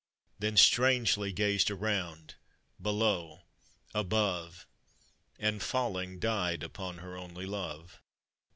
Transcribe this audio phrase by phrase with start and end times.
[0.39, 2.33] Then strangely gazed around,
[2.81, 3.43] below,
[3.93, 4.65] above!
[5.37, 8.01] And falling, died upon her only love.